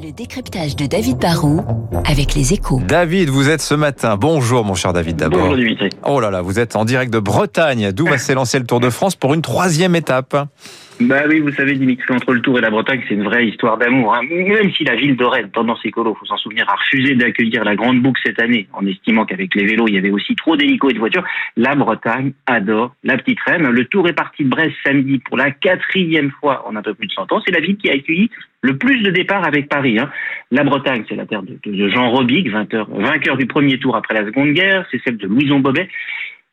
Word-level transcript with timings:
Le 0.00 0.12
décryptage 0.12 0.76
de 0.76 0.86
David 0.86 1.18
Barrault 1.18 1.64
avec 2.06 2.34
les 2.34 2.52
échos. 2.52 2.80
David, 2.86 3.30
vous 3.30 3.48
êtes 3.48 3.60
ce 3.60 3.74
matin. 3.74 4.16
Bonjour 4.16 4.64
mon 4.64 4.74
cher 4.74 4.92
David 4.92 5.16
d'abord. 5.16 5.40
Bonjour 5.40 5.56
Dimitri. 5.56 5.88
Oh 6.06 6.20
là 6.20 6.30
là, 6.30 6.40
vous 6.40 6.60
êtes 6.60 6.76
en 6.76 6.84
direct 6.84 7.12
de 7.12 7.18
Bretagne, 7.18 7.90
d'où 7.92 8.06
va 8.06 8.18
s'élancer 8.18 8.58
le 8.60 8.66
Tour 8.66 8.78
de 8.80 8.90
France 8.90 9.16
pour 9.16 9.34
une 9.34 9.42
troisième 9.42 9.96
étape. 9.96 10.36
Bah 11.00 11.22
oui, 11.28 11.38
vous 11.40 11.52
savez 11.52 11.74
Dimitri, 11.74 12.12
entre 12.12 12.32
le 12.34 12.40
Tour 12.40 12.58
et 12.58 12.60
la 12.60 12.70
Bretagne, 12.70 13.00
c'est 13.08 13.14
une 13.14 13.22
vraie 13.22 13.46
histoire 13.46 13.78
d'amour. 13.78 14.14
hein. 14.16 14.20
Même 14.28 14.72
si 14.72 14.82
la 14.84 14.96
ville 14.96 15.16
de 15.16 15.24
Rennes, 15.24 15.48
tendance 15.52 15.78
écolo, 15.84 16.16
faut 16.18 16.26
s'en 16.26 16.36
souvenir, 16.36 16.68
a 16.68 16.74
refusé 16.74 17.14
d'accueillir 17.14 17.62
la 17.64 17.76
Grande 17.76 18.02
Boucle 18.02 18.20
cette 18.24 18.40
année, 18.42 18.68
en 18.72 18.84
estimant 18.84 19.24
qu'avec 19.24 19.54
les 19.54 19.64
vélos, 19.64 19.86
il 19.88 19.94
y 19.94 19.98
avait 19.98 20.10
aussi 20.10 20.34
trop 20.34 20.56
d'hélicos 20.56 20.90
et 20.90 20.94
de 20.94 20.98
voitures, 20.98 21.24
la 21.56 21.76
Bretagne 21.76 22.32
adore 22.46 22.94
la 23.04 23.16
petite 23.16 23.38
Rennes. 23.46 23.68
Le 23.68 23.84
Tour 23.86 24.08
est 24.08 24.12
parti 24.12 24.42
de 24.44 24.48
Brest 24.48 24.72
samedi 24.84 25.18
pour 25.18 25.36
la 25.36 25.50
quatrième 25.52 26.30
fois 26.40 26.64
en 26.68 26.74
un 26.74 26.82
peu 26.82 26.94
plus 26.94 27.06
de 27.06 27.12
100 27.12 27.30
ans. 27.32 27.40
C'est 27.46 27.52
la 27.54 27.60
ville 27.60 27.76
qui 27.76 27.88
a 27.90 27.94
accueilli 27.94 28.28
le 28.62 28.76
plus 28.76 29.02
de 29.02 29.10
départs 29.10 29.46
avec 29.46 29.68
Paris. 29.68 29.98
hein. 29.98 30.10
La 30.50 30.64
Bretagne, 30.64 31.04
c'est 31.08 31.14
la 31.14 31.26
terre 31.26 31.42
de, 31.42 31.58
de 31.64 31.88
Jean 31.88 32.10
Robic, 32.10 32.48
vainqueur, 32.50 32.88
du 33.36 33.46
premier 33.46 33.78
tour 33.78 33.96
après 33.96 34.14
la 34.14 34.24
Seconde 34.24 34.52
Guerre. 34.52 34.86
C'est 34.90 35.00
celle 35.04 35.16
de 35.16 35.26
Louison 35.26 35.60
Bobet 35.60 35.88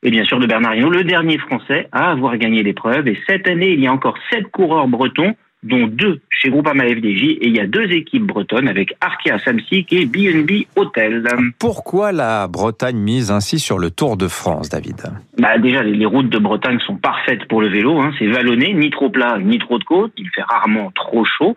et 0.03 0.11
bien 0.11 0.23
sûr 0.23 0.39
de 0.39 0.45
Bernard 0.45 0.75
Hinault, 0.75 0.91
le 0.91 1.03
dernier 1.03 1.39
Français 1.39 1.87
à 1.91 2.11
avoir 2.11 2.37
gagné 2.37 2.61
l'épreuve. 2.61 3.07
Et 3.07 3.17
cette 3.27 3.47
année, 3.47 3.71
il 3.71 3.79
y 3.79 3.87
a 3.87 3.91
encore 3.91 4.15
sept 4.29 4.45
coureurs 4.51 4.87
bretons, 4.87 5.35
dont 5.63 5.87
deux 5.87 6.19
chez 6.29 6.49
Groupama 6.51 6.83
FDJ, 6.83 7.23
et 7.23 7.47
il 7.47 7.55
y 7.55 7.59
a 7.59 7.65
deux 7.65 7.89
équipes 7.91 8.21
bretonnes 8.21 8.67
avec 8.67 8.93
Arkea 9.01 9.39
Samsic 9.43 9.91
et 9.93 10.05
BNB 10.05 10.67
Hotel. 10.75 11.23
Pourquoi 11.57 12.11
la 12.11 12.47
Bretagne 12.47 12.97
mise 12.97 13.31
ainsi 13.31 13.57
sur 13.57 13.79
le 13.79 13.89
Tour 13.89 14.15
de 14.15 14.27
France, 14.27 14.69
David? 14.69 15.01
Bah 15.39 15.57
déjà, 15.57 15.81
les 15.81 16.05
routes 16.05 16.29
de 16.29 16.37
Bretagne 16.37 16.77
sont 16.85 16.97
parfaites 16.97 17.45
pour 17.47 17.61
le 17.61 17.69
vélo. 17.69 17.99
Hein. 17.99 18.11
C'est 18.19 18.27
vallonné, 18.27 18.75
ni 18.75 18.91
trop 18.91 19.09
plat, 19.09 19.39
ni 19.41 19.57
trop 19.57 19.79
de 19.79 19.83
côtes. 19.85 20.13
Il 20.17 20.29
fait 20.29 20.43
rarement 20.43 20.91
trop 20.93 21.25
chaud. 21.25 21.55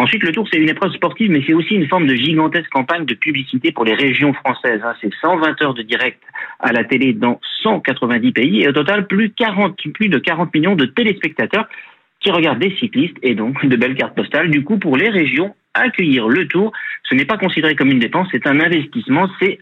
Ensuite, 0.00 0.22
le 0.22 0.30
Tour, 0.30 0.46
c'est 0.50 0.58
une 0.58 0.68
épreuve 0.68 0.92
sportive, 0.92 1.30
mais 1.30 1.42
c'est 1.44 1.54
aussi 1.54 1.74
une 1.74 1.88
forme 1.88 2.06
de 2.06 2.14
gigantesque 2.14 2.70
campagne 2.70 3.04
de 3.04 3.14
publicité 3.14 3.72
pour 3.72 3.84
les 3.84 3.94
régions 3.94 4.32
françaises. 4.32 4.80
hein. 4.84 4.94
C'est 5.00 5.10
120 5.20 5.60
heures 5.60 5.74
de 5.74 5.82
direct 5.82 6.22
à 6.60 6.72
la 6.72 6.84
télé 6.84 7.12
dans 7.12 7.40
190 7.64 8.32
pays 8.32 8.62
et 8.62 8.68
au 8.68 8.72
total, 8.72 9.08
plus, 9.08 9.32
40, 9.32 9.76
plus 9.94 10.08
de 10.08 10.18
40 10.18 10.54
millions 10.54 10.76
de 10.76 10.86
téléspectateurs 10.86 11.68
qui 12.20 12.30
regardent 12.30 12.60
des 12.60 12.76
cyclistes 12.76 13.16
et 13.22 13.34
donc 13.34 13.64
de 13.64 13.76
belles 13.76 13.96
cartes 13.96 14.14
postales. 14.14 14.50
Du 14.50 14.62
coup, 14.62 14.78
pour 14.78 14.96
les 14.96 15.08
régions, 15.08 15.54
accueillir 15.74 16.28
le 16.28 16.46
Tour, 16.46 16.72
ce 17.08 17.14
n'est 17.14 17.24
pas 17.24 17.36
considéré 17.36 17.74
comme 17.74 17.90
une 17.90 18.00
dépense, 18.00 18.28
c'est 18.32 18.46
un 18.46 18.60
investissement, 18.60 19.28
c'est 19.40 19.58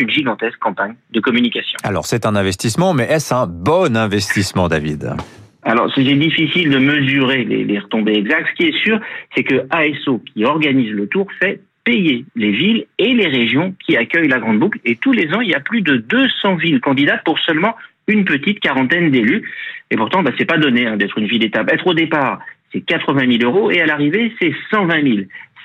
une 0.00 0.10
gigantesque 0.10 0.58
campagne 0.58 0.94
de 1.10 1.20
communication. 1.20 1.78
Alors 1.84 2.06
c'est 2.06 2.26
un 2.26 2.36
investissement, 2.36 2.94
mais 2.94 3.04
est-ce 3.04 3.34
un 3.34 3.46
bon 3.46 3.96
investissement, 3.96 4.68
David? 4.68 5.14
Alors, 5.64 5.92
c'est 5.94 6.02
difficile 6.02 6.70
de 6.70 6.78
mesurer 6.78 7.44
les, 7.44 7.78
retombées 7.78 8.16
exactes. 8.16 8.48
Ce 8.50 8.54
qui 8.54 8.68
est 8.68 8.82
sûr, 8.82 8.98
c'est 9.34 9.44
que 9.44 9.66
ASO, 9.70 10.20
qui 10.32 10.44
organise 10.44 10.90
le 10.90 11.06
tour, 11.06 11.26
fait 11.40 11.60
payer 11.84 12.24
les 12.36 12.50
villes 12.50 12.86
et 12.98 13.14
les 13.14 13.26
régions 13.26 13.74
qui 13.84 13.96
accueillent 13.96 14.28
la 14.28 14.38
Grande 14.38 14.58
Boucle. 14.58 14.78
Et 14.84 14.96
tous 14.96 15.12
les 15.12 15.32
ans, 15.34 15.40
il 15.40 15.50
y 15.50 15.54
a 15.54 15.60
plus 15.60 15.82
de 15.82 15.96
200 15.96 16.56
villes 16.56 16.80
candidates 16.80 17.22
pour 17.24 17.38
seulement 17.38 17.76
une 18.08 18.24
petite 18.24 18.60
quarantaine 18.60 19.10
d'élus. 19.10 19.48
Et 19.90 19.96
pourtant, 19.96 20.22
bah, 20.22 20.32
c'est 20.36 20.44
pas 20.44 20.58
donné 20.58 20.86
hein, 20.86 20.96
d'être 20.96 21.18
une 21.18 21.26
ville 21.26 21.40
d'étape. 21.40 21.72
Être 21.72 21.86
au 21.86 21.94
départ, 21.94 22.40
c'est 22.72 22.80
80 22.80 23.38
000 23.38 23.50
euros 23.50 23.70
et 23.70 23.80
à 23.80 23.86
l'arrivée, 23.86 24.32
c'est 24.40 24.52
120 24.70 25.02
000. 25.02 25.16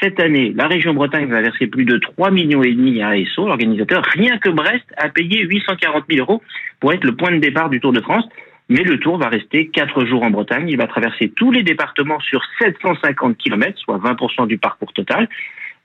Cette 0.02 0.20
année, 0.20 0.54
la 0.56 0.68
région 0.68 0.94
Bretagne 0.94 1.28
va 1.28 1.42
verser 1.42 1.66
plus 1.66 1.86
de 1.86 1.98
3 1.98 2.30
millions 2.30 2.62
et 2.62 2.74
demi 2.74 3.02
à 3.02 3.10
ASO, 3.10 3.48
l'organisateur. 3.48 4.04
Rien 4.14 4.38
que 4.38 4.50
Brest 4.50 4.86
a 4.96 5.10
payé 5.10 5.42
840 5.42 6.04
000 6.10 6.22
euros 6.22 6.44
pour 6.80 6.94
être 6.94 7.04
le 7.04 7.16
point 7.16 7.32
de 7.32 7.40
départ 7.40 7.70
du 7.70 7.80
Tour 7.80 7.94
de 7.94 8.02
France. 8.02 8.26
Mais 8.70 8.84
le 8.84 9.00
Tour 9.00 9.18
va 9.18 9.30
rester 9.30 9.68
4 9.68 10.06
jours 10.06 10.24
en 10.24 10.30
Bretagne. 10.30 10.68
Il 10.68 10.78
va 10.78 10.88
traverser 10.88 11.30
tous 11.30 11.52
les 11.52 11.64
départements 11.64 12.20
sur 12.20 12.42
750 12.60 13.38
km, 13.38 13.80
soit 13.80 13.98
20% 13.98 14.48
du 14.48 14.58
parcours 14.58 14.92
total. 14.94 15.30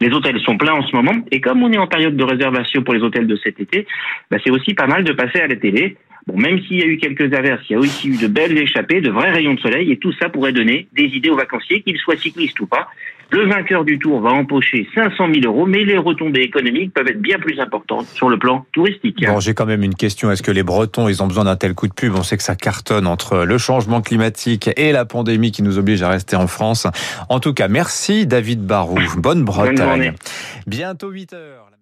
Les 0.01 0.11
hôtels 0.11 0.41
sont 0.41 0.57
pleins 0.57 0.75
en 0.75 0.83
ce 0.83 0.97
moment. 0.97 1.25
Et 1.31 1.41
comme 1.41 1.63
on 1.63 1.73
est 1.73 1.79
en 1.79 1.87
période 1.87 2.17
de 2.17 2.25
réservation 2.25 2.83
pour 2.83 2.95
les 2.95 3.03
hôtels 3.03 3.29
de 3.29 3.37
cet 3.37 3.61
été, 3.61 3.87
bah, 4.31 4.39
c'est 4.43 4.51
aussi 4.51 4.75
pas 4.75 4.89
mal 4.89 5.05
de 5.05 5.13
passer 5.13 5.41
à 5.41 5.47
la 5.47 5.55
télé. 5.55 5.97
Bon, 6.27 6.37
même 6.37 6.61
s'il 6.63 6.79
y 6.79 6.83
a 6.83 6.87
eu 6.87 6.99
quelques 6.99 7.33
averses, 7.35 7.63
il 7.69 7.73
y 7.73 7.77
a 7.77 7.79
aussi 7.79 8.09
eu 8.09 8.17
de 8.17 8.27
belles 8.27 8.57
échappées, 8.59 9.01
de 9.01 9.11
vrais 9.11 9.31
rayons 9.31 9.55
de 9.55 9.61
soleil, 9.61 9.91
et 9.91 9.99
tout 9.99 10.13
ça 10.13 10.29
pourrait 10.29 10.53
donner 10.53 10.89
des 10.93 11.05
idées 11.05 11.31
aux 11.31 11.37
vacanciers, 11.37 11.83
qu'ils 11.83 11.99
soient 11.99 12.17
cyclistes 12.17 12.59
ou 12.61 12.67
pas. 12.67 12.89
Le 13.33 13.49
vainqueur 13.49 13.85
du 13.85 13.99
Tour 13.99 14.21
va 14.21 14.31
empocher 14.31 14.87
500 14.95 15.33
000 15.33 15.47
euros, 15.47 15.65
mais 15.65 15.85
les 15.85 15.97
retombées 15.97 16.43
économiques 16.43 16.93
peuvent 16.93 17.09
être 17.09 17.21
bien 17.21 17.39
plus 17.39 17.59
importantes 17.61 18.07
sur 18.09 18.29
le 18.29 18.39
plan 18.39 18.67
touristique. 18.73 19.25
Bon, 19.27 19.41
j'ai 19.41 19.55
quand 19.55 19.65
même 19.65 19.83
une 19.83 19.95
question. 19.95 20.31
Est-ce 20.31 20.43
que 20.43 20.51
les 20.51 20.63
Bretons, 20.63 21.09
ils 21.09 21.23
ont 21.23 21.27
besoin 21.27 21.45
d'un 21.45 21.57
tel 21.57 21.75
coup 21.75 21.89
de 21.89 21.95
pub? 21.95 22.15
On 22.15 22.23
sait 22.23 22.37
que 22.37 22.43
ça 22.43 22.57
cartonne 22.57 23.07
entre 23.07 23.45
le 23.45 23.57
changement 23.57 24.03
climatique 24.03 24.69
et 24.77 24.93
la 24.93 25.07
pandémie 25.07 25.51
qui 25.51 25.63
nous 25.63 25.79
oblige 25.79 26.03
à 26.03 26.11
rester 26.11 26.37
en 26.37 26.47
France. 26.47 26.87
En 27.31 27.41
tout 27.41 27.55
cas, 27.55 27.69
merci 27.69 28.27
David 28.27 28.67
Barou. 28.67 28.99
Bonne 29.17 29.45
Bretagne. 29.45 30.13
Bientôt 30.67 31.09
8 31.09 31.33
heures. 31.33 31.73